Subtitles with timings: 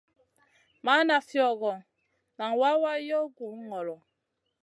[0.85, 1.73] Mana fiogo,
[2.37, 3.95] nan wawa yow gu ŋolo.